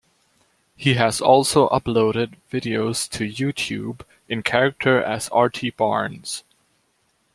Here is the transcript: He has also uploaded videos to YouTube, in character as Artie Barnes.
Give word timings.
He 0.75 0.95
has 0.95 1.21
also 1.21 1.69
uploaded 1.69 2.33
videos 2.51 3.07
to 3.11 3.23
YouTube, 3.31 4.01
in 4.27 4.41
character 4.41 4.99
as 4.99 5.29
Artie 5.29 5.69
Barnes. 5.69 6.43